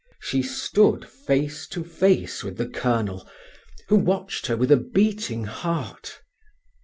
She 0.19 0.41
stood 0.41 1.07
face 1.07 1.67
to 1.67 1.83
face 1.83 2.43
with 2.43 2.57
the 2.57 2.65
colonel, 2.67 3.29
who 3.87 3.97
watched 3.97 4.47
her 4.47 4.57
with 4.57 4.71
a 4.71 4.77
beating 4.77 5.43
heart. 5.43 6.23